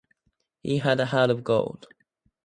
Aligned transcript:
He 0.63 0.79
had 0.79 0.99
a 0.99 1.05
heart 1.05 1.29
of 1.29 1.43
gold. 1.43 1.85